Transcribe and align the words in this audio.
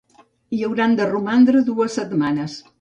Hi 0.55 0.61
hauran 0.67 0.97
de 1.01 1.07
romandre 1.13 1.63
dues 1.71 2.01
setmanes. 2.01 2.61